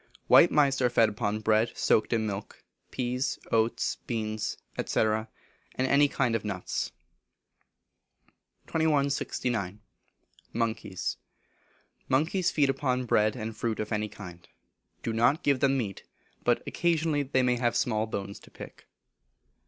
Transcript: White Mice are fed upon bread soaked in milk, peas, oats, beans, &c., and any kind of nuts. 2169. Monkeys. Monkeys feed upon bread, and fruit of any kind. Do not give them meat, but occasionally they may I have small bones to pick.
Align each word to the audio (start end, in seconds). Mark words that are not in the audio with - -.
White 0.25 0.49
Mice 0.49 0.81
are 0.81 0.89
fed 0.89 1.09
upon 1.09 1.41
bread 1.41 1.73
soaked 1.77 2.11
in 2.11 2.25
milk, 2.25 2.63
peas, 2.89 3.37
oats, 3.51 3.97
beans, 4.07 4.57
&c., 4.83 4.99
and 4.99 5.27
any 5.77 6.07
kind 6.07 6.33
of 6.35 6.43
nuts. 6.43 6.91
2169. 8.65 9.79
Monkeys. 10.53 11.17
Monkeys 12.09 12.49
feed 12.49 12.71
upon 12.71 13.05
bread, 13.05 13.35
and 13.35 13.55
fruit 13.55 13.79
of 13.79 13.91
any 13.91 14.09
kind. 14.09 14.47
Do 15.03 15.13
not 15.13 15.43
give 15.43 15.59
them 15.59 15.77
meat, 15.77 16.01
but 16.43 16.63
occasionally 16.65 17.21
they 17.21 17.43
may 17.43 17.57
I 17.59 17.61
have 17.61 17.75
small 17.75 18.07
bones 18.07 18.39
to 18.39 18.49
pick. 18.49 18.87